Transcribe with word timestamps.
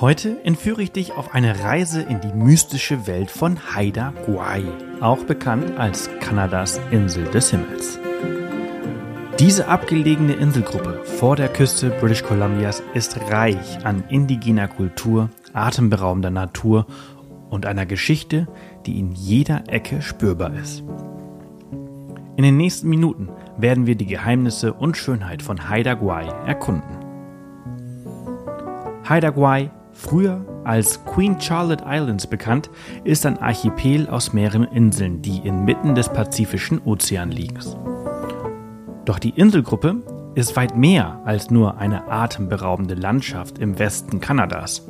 Heute 0.00 0.36
entführe 0.44 0.80
ich 0.80 0.92
dich 0.92 1.14
auf 1.14 1.34
eine 1.34 1.64
Reise 1.64 2.00
in 2.00 2.20
die 2.20 2.32
mystische 2.32 3.08
Welt 3.08 3.32
von 3.32 3.58
Haida 3.74 4.12
Gwaii, 4.26 4.70
auch 5.00 5.24
bekannt 5.24 5.76
als 5.76 6.08
Kanadas 6.20 6.80
Insel 6.92 7.24
des 7.24 7.50
Himmels. 7.50 7.98
Diese 9.40 9.66
abgelegene 9.66 10.34
Inselgruppe 10.34 11.02
vor 11.04 11.34
der 11.34 11.48
Küste 11.48 11.90
British 11.90 12.22
Columbias 12.22 12.80
ist 12.94 13.18
reich 13.28 13.84
an 13.84 14.04
indigener 14.08 14.68
Kultur, 14.68 15.30
atemberaubender 15.52 16.30
Natur 16.30 16.86
und 17.50 17.66
einer 17.66 17.84
Geschichte, 17.84 18.46
die 18.86 19.00
in 19.00 19.10
jeder 19.10 19.64
Ecke 19.66 20.00
spürbar 20.00 20.54
ist. 20.54 20.84
In 22.36 22.44
den 22.44 22.56
nächsten 22.56 22.88
Minuten 22.88 23.30
werden 23.56 23.86
wir 23.86 23.96
die 23.96 24.06
Geheimnisse 24.06 24.74
und 24.74 24.96
Schönheit 24.96 25.42
von 25.42 25.68
Haida 25.68 25.94
Gwaii 25.94 26.30
erkunden. 26.46 26.98
Haida 29.08 29.30
Gwaii 29.30 29.70
Früher 29.98 30.46
als 30.62 31.04
Queen 31.06 31.40
Charlotte 31.40 31.84
Islands 31.84 32.28
bekannt, 32.28 32.70
ist 33.02 33.26
ein 33.26 33.36
Archipel 33.38 34.08
aus 34.08 34.32
mehreren 34.32 34.62
Inseln, 34.62 35.22
die 35.22 35.38
inmitten 35.38 35.96
des 35.96 36.08
Pazifischen 36.08 36.80
Ozeans 36.84 37.34
liegen. 37.34 37.58
Doch 39.04 39.18
die 39.18 39.30
Inselgruppe 39.30 39.96
ist 40.36 40.54
weit 40.54 40.76
mehr 40.76 41.20
als 41.24 41.50
nur 41.50 41.78
eine 41.78 42.08
atemberaubende 42.08 42.94
Landschaft 42.94 43.58
im 43.58 43.80
Westen 43.80 44.20
Kanadas. 44.20 44.86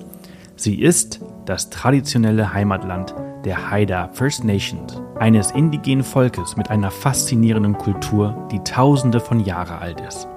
Sie 0.56 0.78
ist 0.78 1.21
das 1.47 1.71
traditionelle 1.71 2.53
Heimatland 2.53 3.15
der 3.47 3.71
Haida 3.71 4.11
First 4.12 4.44
Nations, 4.44 5.00
eines 5.19 5.53
indigenen 5.53 6.05
Volkes 6.05 6.59
mit 6.59 6.69
einer 6.69 6.91
faszinierenden 6.91 7.78
Kultur, 7.78 8.47
die 8.53 8.61
tausende 8.61 9.21
von 9.21 9.41
Jahren 9.41 9.78
alt 9.78 10.03
ist. 10.03 10.28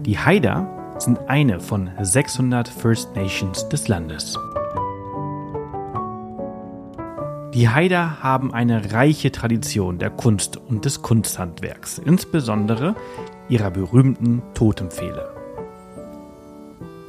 Die 0.00 0.18
Haida 0.18 0.77
sind 0.98 1.18
eine 1.28 1.60
von 1.60 1.90
600 2.00 2.68
First 2.68 3.14
Nations 3.14 3.68
des 3.68 3.88
Landes. 3.88 4.36
Die 7.54 7.68
Haider 7.68 8.22
haben 8.22 8.52
eine 8.52 8.92
reiche 8.92 9.32
Tradition 9.32 9.98
der 9.98 10.10
Kunst 10.10 10.56
und 10.56 10.84
des 10.84 11.02
Kunsthandwerks, 11.02 11.98
insbesondere 11.98 12.94
ihrer 13.48 13.70
berühmten 13.70 14.42
Totempfähle. 14.54 15.30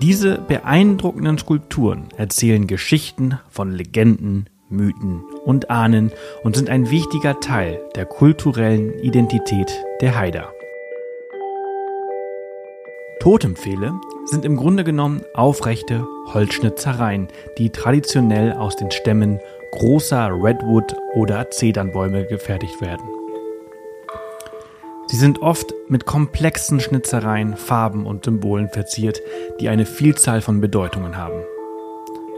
Diese 0.02 0.38
beeindruckenden 0.38 1.38
Skulpturen 1.38 2.06
erzählen 2.16 2.68
Geschichten 2.68 3.38
von 3.50 3.74
Legenden, 3.74 4.50
Mythen 4.70 5.24
und 5.46 5.70
Ahnen 5.70 6.12
und 6.44 6.56
sind 6.56 6.70
ein 6.70 6.90
wichtiger 6.90 7.40
Teil 7.42 7.82
der 7.96 8.06
kulturellen 8.06 8.98
Identität 9.00 9.72
der 10.00 10.18
Haider. 10.18 10.54
Totempfähle 13.20 14.00
sind 14.24 14.46
im 14.46 14.56
Grunde 14.56 14.86
genommen 14.86 15.24
aufrechte 15.34 16.08
Holzschnitzereien, 16.34 17.28
die 17.58 17.70
traditionell 17.70 18.54
aus 18.54 18.78
den 18.78 18.92
Stämmen 18.92 19.40
großer 19.74 20.30
Redwood- 20.32 20.96
oder 21.16 21.52
Zedernbäume 21.52 22.28
gefertigt 22.28 22.80
werden. 22.80 23.06
Sie 25.08 25.18
sind 25.18 25.42
oft 25.42 25.74
mit 25.90 26.06
komplexen 26.06 26.80
Schnitzereien, 26.80 27.58
Farben 27.58 28.06
und 28.06 28.24
Symbolen 28.24 28.70
verziert, 28.70 29.22
die 29.60 29.68
eine 29.68 29.86
Vielzahl 29.86 30.42
von 30.42 30.62
Bedeutungen 30.62 31.18
haben. 31.18 31.42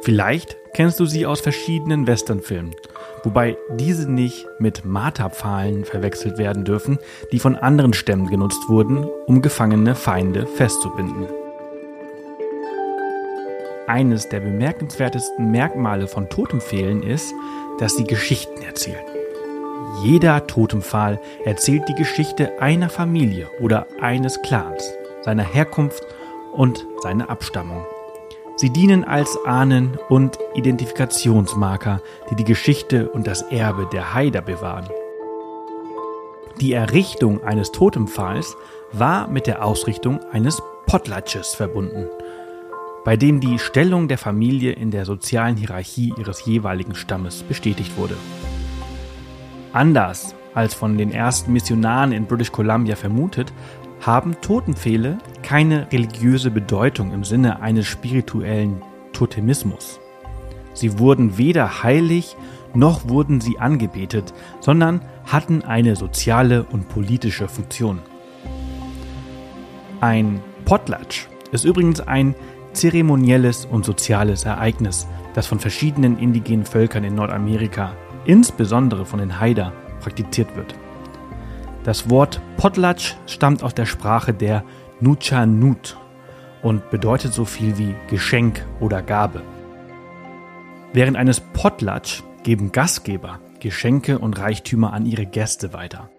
Vielleicht 0.03 0.57
kennst 0.73 0.99
du 0.99 1.05
sie 1.05 1.27
aus 1.27 1.41
verschiedenen 1.41 2.07
Westernfilmen, 2.07 2.75
wobei 3.23 3.55
diese 3.75 4.09
nicht 4.09 4.47
mit 4.57 4.83
Marterpfahlen 4.83 5.85
verwechselt 5.85 6.39
werden 6.39 6.65
dürfen, 6.65 6.97
die 7.31 7.37
von 7.37 7.55
anderen 7.55 7.93
Stämmen 7.93 8.27
genutzt 8.27 8.67
wurden, 8.67 9.05
um 9.27 9.43
gefangene 9.43 9.93
Feinde 9.93 10.47
festzubinden. 10.47 11.27
Eines 13.85 14.27
der 14.29 14.39
bemerkenswertesten 14.39 15.51
Merkmale 15.51 16.07
von 16.07 16.29
Totempfählen 16.29 17.03
ist, 17.03 17.31
dass 17.77 17.95
sie 17.95 18.05
Geschichten 18.05 18.61
erzählen. 18.63 19.05
Jeder 20.01 20.47
Totempfahl 20.47 21.19
erzählt 21.45 21.83
die 21.87 21.95
Geschichte 21.95 22.59
einer 22.59 22.89
Familie 22.89 23.49
oder 23.59 23.85
eines 23.99 24.41
Clans, 24.41 24.83
seiner 25.21 25.43
Herkunft 25.43 26.03
und 26.53 26.87
seiner 27.03 27.29
Abstammung. 27.29 27.85
Sie 28.55 28.69
dienen 28.69 29.03
als 29.03 29.37
Ahnen- 29.45 29.97
und 30.09 30.37
Identifikationsmarker, 30.53 32.01
die 32.29 32.35
die 32.35 32.43
Geschichte 32.43 33.09
und 33.09 33.25
das 33.25 33.41
Erbe 33.43 33.87
der 33.91 34.13
Haider 34.13 34.41
bewahren. 34.41 34.89
Die 36.59 36.73
Errichtung 36.73 37.43
eines 37.43 37.71
Totempfahls 37.71 38.55
war 38.91 39.27
mit 39.27 39.47
der 39.47 39.65
Ausrichtung 39.65 40.19
eines 40.31 40.61
Potlatsches 40.85 41.55
verbunden, 41.55 42.07
bei 43.03 43.17
dem 43.17 43.39
die 43.39 43.57
Stellung 43.57 44.07
der 44.07 44.17
Familie 44.17 44.73
in 44.73 44.91
der 44.91 45.05
sozialen 45.05 45.55
Hierarchie 45.55 46.13
ihres 46.17 46.45
jeweiligen 46.45 46.93
Stammes 46.93 47.41
bestätigt 47.43 47.97
wurde. 47.97 48.15
Anders 49.73 50.35
als 50.53 50.73
von 50.73 50.97
den 50.97 51.11
ersten 51.11 51.53
Missionaren 51.53 52.11
in 52.11 52.25
British 52.25 52.51
Columbia 52.51 52.95
vermutet, 52.95 53.53
haben 54.01 54.35
Totenpfähle 54.41 55.17
keine 55.51 55.91
religiöse 55.91 56.49
Bedeutung 56.49 57.11
im 57.11 57.25
Sinne 57.25 57.61
eines 57.61 57.85
spirituellen 57.85 58.81
Totemismus. 59.11 59.99
Sie 60.71 60.97
wurden 60.97 61.37
weder 61.37 61.83
heilig 61.83 62.37
noch 62.73 63.09
wurden 63.09 63.41
sie 63.41 63.59
angebetet, 63.59 64.33
sondern 64.61 65.01
hatten 65.25 65.61
eine 65.61 65.97
soziale 65.97 66.63
und 66.63 66.87
politische 66.87 67.49
Funktion. 67.49 67.99
Ein 69.99 70.39
Potlatch 70.63 71.27
ist 71.51 71.65
übrigens 71.65 71.99
ein 71.99 72.33
zeremonielles 72.71 73.65
und 73.65 73.83
soziales 73.83 74.45
Ereignis, 74.45 75.05
das 75.33 75.47
von 75.47 75.59
verschiedenen 75.59 76.17
indigenen 76.17 76.63
Völkern 76.63 77.03
in 77.03 77.15
Nordamerika, 77.15 77.91
insbesondere 78.23 79.05
von 79.05 79.19
den 79.19 79.37
Haida, 79.41 79.73
praktiziert 79.99 80.55
wird. 80.55 80.75
Das 81.83 82.09
Wort 82.09 82.39
Potlatch 82.55 83.17
stammt 83.25 83.63
aus 83.63 83.75
der 83.75 83.85
Sprache 83.85 84.33
der 84.33 84.63
Nuchanut 85.01 85.97
und 86.61 86.89
bedeutet 86.91 87.33
so 87.33 87.43
viel 87.43 87.77
wie 87.77 87.95
Geschenk 88.07 88.65
oder 88.79 89.01
Gabe. 89.01 89.41
Während 90.93 91.17
eines 91.17 91.39
Potlatch 91.39 92.23
geben 92.43 92.71
Gastgeber 92.71 93.39
Geschenke 93.59 94.19
und 94.19 94.39
Reichtümer 94.39 94.91
an 94.91 95.05
ihre 95.05 95.25
Gäste 95.25 95.71
weiter. 95.71 96.09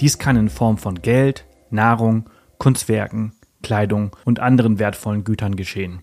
Dies 0.00 0.18
kann 0.18 0.36
in 0.36 0.48
Form 0.48 0.76
von 0.76 1.00
Geld, 1.02 1.46
Nahrung, 1.70 2.28
Kunstwerken, 2.58 3.32
Kleidung 3.62 4.16
und 4.24 4.40
anderen 4.40 4.78
wertvollen 4.78 5.24
Gütern 5.24 5.56
geschehen. 5.56 6.02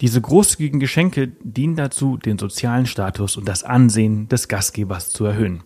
Diese 0.00 0.20
großzügigen 0.20 0.80
Geschenke 0.80 1.28
dienen 1.42 1.76
dazu, 1.76 2.16
den 2.16 2.38
sozialen 2.38 2.86
Status 2.86 3.36
und 3.36 3.46
das 3.46 3.64
Ansehen 3.64 4.28
des 4.28 4.48
Gastgebers 4.48 5.10
zu 5.10 5.26
erhöhen. 5.26 5.62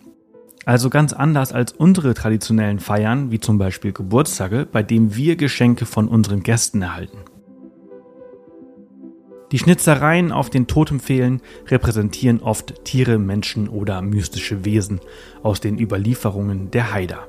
Also 0.65 0.89
ganz 0.89 1.13
anders 1.13 1.53
als 1.53 1.73
unsere 1.73 2.15
traditionellen 2.15 2.79
Feiern, 2.79 3.29
wie 3.29 3.39
zum 3.39 3.59
Beispiel 3.59 3.93
Geburtstage, 3.93 4.67
bei 4.69 4.81
dem 4.81 5.15
wir 5.15 5.35
Geschenke 5.35 5.85
von 5.85 6.07
unseren 6.07 6.41
Gästen 6.41 6.81
erhalten. 6.81 7.19
Die 9.51 9.59
Schnitzereien 9.59 10.31
auf 10.31 10.49
den 10.49 10.65
Totempfählen 10.65 11.39
repräsentieren 11.67 12.41
oft 12.41 12.83
Tiere, 12.83 13.19
Menschen 13.19 13.69
oder 13.69 14.01
mystische 14.01 14.65
Wesen 14.65 14.99
aus 15.43 15.61
den 15.61 15.79
Überlieferungen 15.79 16.71
der 16.71 16.91
Haider. 16.91 17.27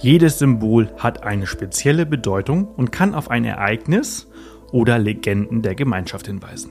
Jedes 0.00 0.38
Symbol 0.38 0.90
hat 0.96 1.24
eine 1.24 1.46
spezielle 1.46 2.06
Bedeutung 2.06 2.66
und 2.66 2.92
kann 2.92 3.14
auf 3.14 3.30
ein 3.30 3.44
Ereignis 3.44 4.26
oder 4.72 4.98
Legenden 4.98 5.60
der 5.60 5.74
Gemeinschaft 5.74 6.26
hinweisen. 6.26 6.70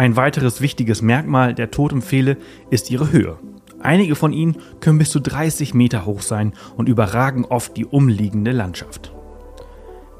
Ein 0.00 0.16
weiteres 0.16 0.62
wichtiges 0.62 1.02
Merkmal 1.02 1.54
der 1.54 1.70
Totempfähle 1.70 2.38
ist 2.70 2.90
ihre 2.90 3.12
Höhe. 3.12 3.36
Einige 3.82 4.16
von 4.16 4.32
ihnen 4.32 4.56
können 4.80 4.96
bis 4.96 5.10
zu 5.10 5.20
30 5.20 5.74
Meter 5.74 6.06
hoch 6.06 6.22
sein 6.22 6.54
und 6.78 6.88
überragen 6.88 7.44
oft 7.44 7.76
die 7.76 7.84
umliegende 7.84 8.52
Landschaft. 8.52 9.12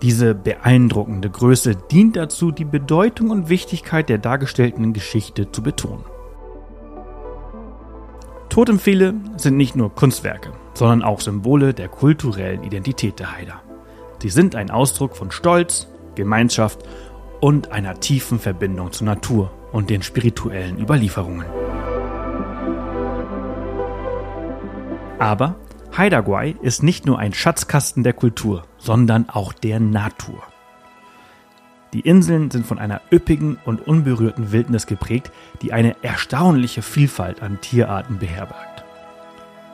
Diese 0.02 0.34
beeindruckende 0.34 1.30
Größe 1.30 1.76
dient 1.90 2.16
dazu, 2.16 2.50
die 2.50 2.66
Bedeutung 2.66 3.30
und 3.30 3.48
Wichtigkeit 3.48 4.10
der 4.10 4.18
dargestellten 4.18 4.92
Geschichte 4.92 5.50
zu 5.50 5.62
betonen. 5.62 6.04
Totempfähle 8.50 9.14
sind 9.38 9.56
nicht 9.56 9.76
nur 9.76 9.94
Kunstwerke, 9.94 10.52
sondern 10.74 11.02
auch 11.02 11.22
Symbole 11.22 11.72
der 11.72 11.88
kulturellen 11.88 12.64
Identität 12.64 13.18
der 13.18 13.34
Haider. 13.34 13.62
Sie 14.20 14.28
sind 14.28 14.56
ein 14.56 14.70
Ausdruck 14.70 15.16
von 15.16 15.30
Stolz, 15.30 15.88
Gemeinschaft 16.16 16.80
und 17.40 17.72
einer 17.72 17.98
tiefen 17.98 18.38
Verbindung 18.38 18.92
zur 18.92 19.06
Natur 19.06 19.50
und 19.72 19.90
den 19.90 20.02
spirituellen 20.02 20.78
Überlieferungen. 20.78 21.46
Aber 25.18 25.56
Haida 25.96 26.24
ist 26.62 26.82
nicht 26.82 27.04
nur 27.04 27.18
ein 27.18 27.34
Schatzkasten 27.34 28.02
der 28.02 28.14
Kultur, 28.14 28.64
sondern 28.78 29.28
auch 29.28 29.52
der 29.52 29.80
Natur. 29.80 30.42
Die 31.92 32.00
Inseln 32.00 32.50
sind 32.50 32.66
von 32.66 32.78
einer 32.78 33.00
üppigen 33.12 33.58
und 33.64 33.86
unberührten 33.86 34.52
Wildnis 34.52 34.86
geprägt, 34.86 35.32
die 35.60 35.72
eine 35.72 35.96
erstaunliche 36.02 36.82
Vielfalt 36.82 37.42
an 37.42 37.60
Tierarten 37.60 38.18
beherbergt. 38.18 38.84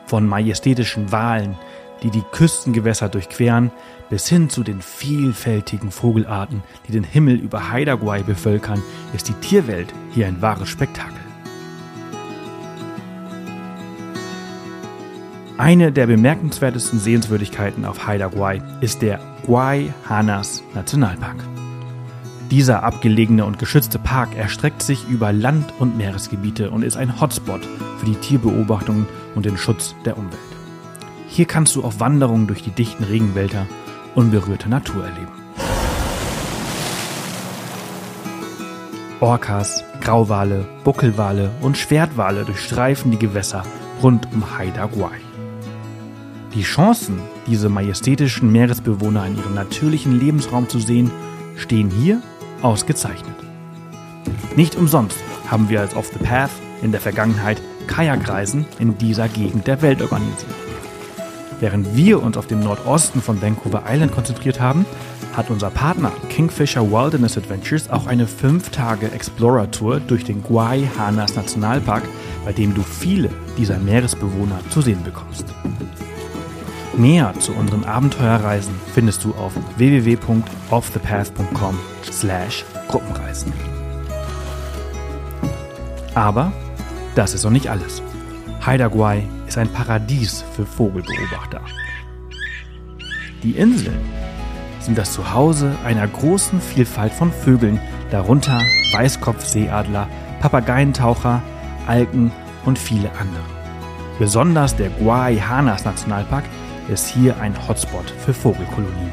Von 0.07 0.27
majestätischen 0.27 1.13
Walen, 1.13 1.57
die 2.03 2.11
die 2.11 2.25
Küstengewässer 2.33 3.09
durchqueren, 3.09 3.71
bis 4.11 4.29
hin 4.29 4.49
zu 4.51 4.63
den 4.63 4.83
vielfältigen 4.83 5.91
Vogelarten, 5.91 6.63
die 6.87 6.93
den 6.93 7.05
Himmel 7.05 7.37
über 7.37 7.71
Haida 7.71 7.97
bevölkern, 7.97 8.83
ist 9.15 9.29
die 9.29 9.35
Tierwelt 9.35 9.93
hier 10.13 10.27
ein 10.27 10.43
wahres 10.43 10.69
Spektakel. 10.69 11.17
Eine 15.59 15.91
der 15.91 16.07
bemerkenswertesten 16.07 16.99
Sehenswürdigkeiten 16.99 17.87
auf 17.87 18.07
Haida 18.07 18.29
Gwaii 18.29 18.61
ist 18.83 19.01
der 19.01 19.19
Gwaii 19.47 19.93
Hanas 20.07 20.63
Nationalpark. 20.75 21.37
Dieser 22.51 22.85
abgelegene 22.85 23.45
und 23.45 23.59
geschützte 23.59 23.99
Park 23.99 24.37
erstreckt 24.37 24.83
sich 24.83 25.09
über 25.09 25.33
Land- 25.33 25.73
und 25.79 25.97
Meeresgebiete 25.97 26.71
und 26.71 26.85
ist 26.85 26.97
ein 26.97 27.21
Hotspot 27.21 27.67
für 27.99 28.07
die 28.07 28.15
Tierbeobachtung 28.15 29.07
und 29.35 29.47
den 29.47 29.57
Schutz 29.57 29.95
der 30.05 30.19
Umwelt. 30.19 30.46
Hier 31.29 31.47
kannst 31.47 31.77
du 31.77 31.85
auf 31.85 32.01
Wanderungen 32.01 32.47
durch 32.47 32.63
die 32.63 32.71
dichten 32.71 33.05
Regenwälder 33.05 33.67
unberührte 34.15 34.69
Natur 34.69 35.05
erleben. 35.05 35.33
Orcas, 39.21 39.83
Grauwale, 40.01 40.67
Buckelwale 40.85 41.51
und 41.63 41.79
Schwertwale 41.79 42.45
durchstreifen 42.45 43.11
die 43.11 43.19
Gewässer 43.19 43.65
rund 44.03 44.29
um 44.33 44.57
Haida 44.57 44.87
Gwaii. 44.87 45.21
Die 46.55 46.63
Chancen, 46.63 47.19
diese 47.47 47.69
majestätischen 47.69 48.53
Meeresbewohner 48.53 49.27
in 49.27 49.37
ihrem 49.37 49.55
natürlichen 49.55 50.19
Lebensraum 50.19 50.69
zu 50.69 50.79
sehen, 50.79 51.11
stehen 51.57 51.91
hier 51.91 52.23
ausgezeichnet. 52.63 53.35
Nicht 54.55 54.77
umsonst 54.77 55.19
haben 55.51 55.69
wir 55.69 55.81
als 55.81 55.95
Off 55.97 56.11
the 56.13 56.25
Path 56.25 56.51
in 56.83 56.93
der 56.93 57.01
Vergangenheit 57.01 57.61
Kajakreisen 57.87 58.67
in 58.79 58.99
dieser 58.99 59.29
Gegend 59.29 59.67
der 59.67 59.83
Welt 59.83 60.03
organisiert. 60.03 60.66
Während 61.61 61.97
wir 61.97 62.23
uns 62.23 62.37
auf 62.37 62.47
den 62.47 62.61
Nordosten 62.61 63.23
von 63.23 63.41
Vancouver 63.41 63.85
Island 63.89 64.13
konzentriert 64.13 64.61
haben, 64.61 64.85
hat 65.35 65.51
unser 65.51 65.71
Partner 65.71 66.13
Kingfisher 66.29 66.91
Wilderness 66.91 67.39
Adventures 67.39 67.91
auch 67.91 68.07
eine 68.07 68.27
5-Tage 68.27 69.11
Explorer 69.11 69.71
Tour 69.71 70.01
durch 70.01 70.25
den 70.25 70.43
Guay 70.43 70.89
Hanas 70.99 71.35
Nationalpark, 71.35 72.03
bei 72.45 72.53
dem 72.53 72.75
du 72.75 72.83
viele 72.83 73.31
dieser 73.57 73.79
Meeresbewohner 73.79 74.61
zu 74.71 74.83
sehen 74.83 75.03
bekommst. 75.03 75.47
Mehr 76.97 77.35
zu 77.41 77.53
unseren 77.53 77.85
Abenteuerreisen 77.85 78.75
findest 78.95 79.23
du 79.25 79.35
auf 79.35 79.53
www.offthepath.com 79.77 81.79
slash 82.11 82.65
Gruppenreisen. 82.89 83.53
Aber 86.15 86.53
das 87.15 87.35
ist 87.35 87.45
noch 87.45 87.51
nicht 87.51 87.69
alles. 87.69 88.01
Haida 88.67 88.89
Gwaii 88.89 89.23
ist 89.47 89.59
ein 89.59 89.69
Paradies 89.69 90.45
für 90.57 90.67
Vogelbeobachter. 90.67 91.61
Die 93.45 93.53
Inseln 93.53 94.01
sind 94.81 94.99
das 94.99 95.13
Zuhause 95.13 95.77
einer 95.85 96.09
großen 96.09 96.61
Vielfalt 96.61 97.13
von 97.13 97.31
Vögeln, 97.31 97.79
darunter 98.11 98.61
Weißkopfseeadler, 98.93 100.09
Papageientaucher, 100.41 101.43
Alken 101.87 102.33
und 102.65 102.77
viele 102.77 103.09
andere. 103.13 103.45
Besonders 104.19 104.75
der 104.75 104.91
Guay 104.91 105.39
Hanas 105.39 105.85
Nationalpark 105.85 106.45
ist 106.89 107.07
hier 107.07 107.39
ein 107.41 107.55
Hotspot 107.69 108.11
für 108.25 108.35
Vogelkolonien. 108.35 109.13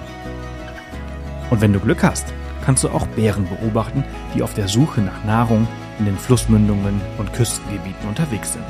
Und 1.51 1.61
wenn 1.61 1.73
du 1.73 1.79
Glück 1.79 2.01
hast, 2.01 2.33
kannst 2.65 2.83
du 2.83 2.89
auch 2.89 3.05
Bären 3.05 3.47
beobachten, 3.47 4.03
die 4.33 4.41
auf 4.41 4.55
der 4.55 4.67
Suche 4.67 5.01
nach 5.01 5.23
Nahrung 5.25 5.67
in 5.99 6.05
den 6.05 6.17
Flussmündungen 6.17 6.99
und 7.19 7.33
Küstengebieten 7.33 8.09
unterwegs 8.09 8.53
sind. 8.53 8.65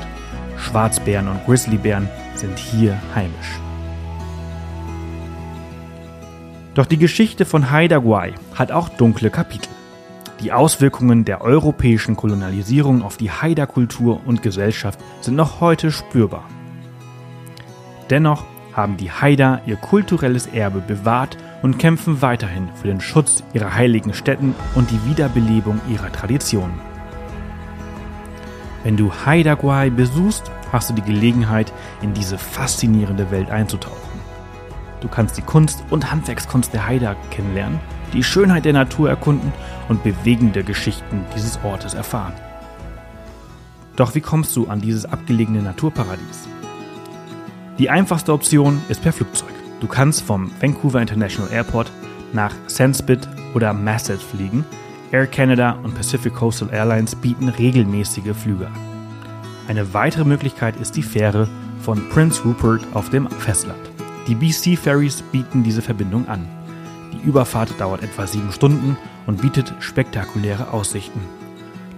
Schwarzbären 0.64 1.28
und 1.28 1.44
Grizzlybären 1.44 2.08
sind 2.34 2.58
hier 2.58 2.98
heimisch. 3.14 3.60
Doch 6.74 6.86
die 6.86 6.98
Geschichte 6.98 7.44
von 7.44 7.70
Haida 7.70 7.98
Gwaii 7.98 8.34
hat 8.54 8.72
auch 8.72 8.88
dunkle 8.88 9.30
Kapitel. 9.30 9.70
Die 10.40 10.52
Auswirkungen 10.52 11.24
der 11.24 11.42
europäischen 11.42 12.16
Kolonialisierung 12.16 13.02
auf 13.02 13.16
die 13.16 13.30
Haida-Kultur 13.30 14.20
und 14.26 14.42
Gesellschaft 14.42 14.98
sind 15.20 15.36
noch 15.36 15.60
heute 15.60 15.92
spürbar. 15.92 16.44
Dennoch 18.10 18.44
haben 18.72 18.96
die 18.96 19.10
Haida 19.10 19.60
ihr 19.66 19.76
kulturelles 19.76 20.48
Erbe 20.48 20.80
bewahrt 20.80 21.36
und 21.62 21.78
kämpfen 21.78 22.20
weiterhin 22.20 22.68
für 22.74 22.88
den 22.88 23.00
Schutz 23.00 23.44
ihrer 23.52 23.74
heiligen 23.74 24.12
Stätten 24.12 24.54
und 24.74 24.90
die 24.90 25.08
Wiederbelebung 25.08 25.80
ihrer 25.88 26.10
Traditionen. 26.10 26.93
Wenn 28.84 28.98
du 28.98 29.10
Haida 29.12 29.54
Gwaii 29.54 29.88
besuchst, 29.88 30.52
hast 30.70 30.90
du 30.90 30.94
die 30.94 31.02
Gelegenheit, 31.02 31.72
in 32.02 32.12
diese 32.12 32.36
faszinierende 32.36 33.30
Welt 33.30 33.50
einzutauchen. 33.50 34.20
Du 35.00 35.08
kannst 35.08 35.38
die 35.38 35.42
Kunst 35.42 35.82
und 35.90 36.12
Handwerkskunst 36.12 36.72
der 36.74 36.86
Haida 36.86 37.16
kennenlernen, 37.30 37.80
die 38.12 38.22
Schönheit 38.22 38.66
der 38.66 38.74
Natur 38.74 39.08
erkunden 39.08 39.52
und 39.88 40.04
bewegende 40.04 40.62
Geschichten 40.62 41.24
dieses 41.34 41.58
Ortes 41.64 41.94
erfahren. 41.94 42.34
Doch 43.96 44.14
wie 44.14 44.20
kommst 44.20 44.54
du 44.54 44.68
an 44.68 44.80
dieses 44.80 45.06
abgelegene 45.06 45.62
Naturparadies? 45.62 46.46
Die 47.78 47.88
einfachste 47.88 48.32
Option 48.32 48.82
ist 48.90 49.02
per 49.02 49.12
Flugzeug. 49.12 49.52
Du 49.80 49.86
kannst 49.86 50.22
vom 50.22 50.50
Vancouver 50.60 51.00
International 51.00 51.50
Airport 51.50 51.90
nach 52.32 52.54
Sandspit 52.66 53.28
oder 53.54 53.72
Masset 53.72 54.20
fliegen. 54.20 54.64
Air 55.12 55.26
Canada 55.26 55.78
und 55.82 55.94
Pacific 55.94 56.34
Coastal 56.34 56.70
Airlines 56.72 57.14
bieten 57.14 57.48
regelmäßige 57.48 58.34
Flüge. 58.34 58.68
Eine 59.68 59.94
weitere 59.94 60.24
Möglichkeit 60.24 60.76
ist 60.76 60.96
die 60.96 61.02
Fähre 61.02 61.48
von 61.80 62.08
Prince 62.10 62.42
Rupert 62.44 62.82
auf 62.94 63.10
dem 63.10 63.28
Festland. 63.30 63.78
Die 64.26 64.34
BC 64.34 64.76
Ferries 64.76 65.22
bieten 65.22 65.62
diese 65.62 65.82
Verbindung 65.82 66.28
an. 66.28 66.46
Die 67.12 67.26
Überfahrt 67.26 67.78
dauert 67.78 68.02
etwa 68.02 68.26
sieben 68.26 68.52
Stunden 68.52 68.96
und 69.26 69.40
bietet 69.40 69.74
spektakuläre 69.80 70.72
Aussichten. 70.72 71.20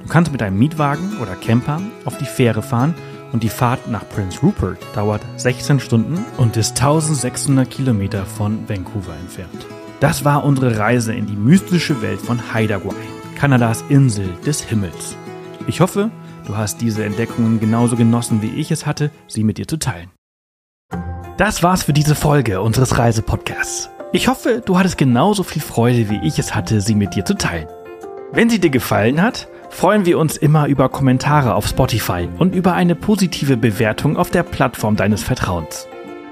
Du 0.02 0.08
kannst 0.08 0.30
mit 0.30 0.42
einem 0.42 0.58
Mietwagen 0.58 1.18
oder 1.20 1.34
Camper 1.34 1.80
auf 2.04 2.18
die 2.18 2.24
Fähre 2.24 2.62
fahren 2.62 2.94
und 3.32 3.42
die 3.42 3.48
Fahrt 3.48 3.88
nach 3.88 4.08
Prince 4.08 4.40
Rupert 4.40 4.78
dauert 4.94 5.22
16 5.36 5.80
Stunden 5.80 6.24
und 6.36 6.56
ist 6.56 6.80
1600 6.80 7.68
Kilometer 7.68 8.24
von 8.24 8.68
Vancouver 8.68 9.14
entfernt. 9.16 9.66
Das 10.00 10.26
war 10.26 10.44
unsere 10.44 10.78
Reise 10.78 11.14
in 11.14 11.26
die 11.26 11.36
mystische 11.36 12.02
Welt 12.02 12.20
von 12.20 12.52
Haida 12.52 12.76
Gwaii, 12.76 12.94
Kanadas 13.34 13.82
Insel 13.88 14.28
des 14.44 14.60
Himmels. 14.62 15.16
Ich 15.66 15.80
hoffe, 15.80 16.10
du 16.46 16.54
hast 16.54 16.82
diese 16.82 17.02
Entdeckungen 17.02 17.60
genauso 17.60 17.96
genossen, 17.96 18.42
wie 18.42 18.60
ich 18.60 18.70
es 18.70 18.84
hatte, 18.84 19.10
sie 19.26 19.42
mit 19.42 19.56
dir 19.56 19.66
zu 19.66 19.78
teilen. 19.78 20.10
Das 21.38 21.62
war's 21.62 21.84
für 21.84 21.94
diese 21.94 22.14
Folge 22.14 22.60
unseres 22.60 22.98
Reisepodcasts. 22.98 23.88
Ich 24.12 24.28
hoffe, 24.28 24.62
du 24.64 24.78
hattest 24.78 24.98
genauso 24.98 25.42
viel 25.42 25.62
Freude, 25.62 26.10
wie 26.10 26.20
ich 26.22 26.38
es 26.38 26.54
hatte, 26.54 26.82
sie 26.82 26.94
mit 26.94 27.14
dir 27.14 27.24
zu 27.24 27.34
teilen. 27.34 27.66
Wenn 28.32 28.50
sie 28.50 28.60
dir 28.60 28.70
gefallen 28.70 29.22
hat, 29.22 29.48
freuen 29.70 30.04
wir 30.04 30.18
uns 30.18 30.36
immer 30.36 30.66
über 30.66 30.90
Kommentare 30.90 31.54
auf 31.54 31.66
Spotify 31.66 32.28
und 32.38 32.54
über 32.54 32.74
eine 32.74 32.94
positive 32.94 33.56
Bewertung 33.56 34.18
auf 34.18 34.30
der 34.30 34.42
Plattform 34.42 34.96
deines 34.96 35.22
Vertrauens. 35.22 35.88